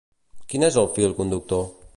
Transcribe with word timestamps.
Quin 0.53 0.65
és 0.69 0.79
el 0.83 0.89
fil 0.97 1.15
conductor? 1.21 1.65